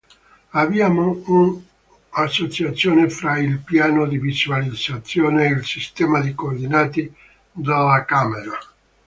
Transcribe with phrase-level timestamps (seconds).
[0.53, 1.21] Abbiamo
[2.09, 7.13] un'associazione fra il piano di visualizzazione e il sistema di coordinate
[7.51, 8.57] della camera.